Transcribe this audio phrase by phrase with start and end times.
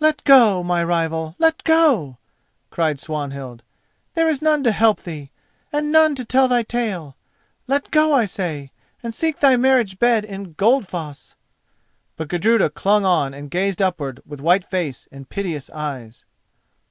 [0.00, 2.18] "Let go, my rival; let go!"
[2.68, 3.62] cried Swanhild:
[4.12, 5.30] "there is none to help thee,
[5.72, 7.16] and none to tell thy tale.
[7.66, 8.70] Let go, I say,
[9.02, 11.36] and seek thy marriage bed in Goldfoss!"
[12.18, 16.26] But Gudruda clung on and gazed upwards with white face and piteous eyes.